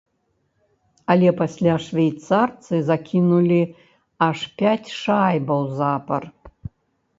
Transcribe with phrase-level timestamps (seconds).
[1.13, 3.61] Але пасля швейцарцы закінулі
[4.31, 6.21] аж пяць шайбаў запар.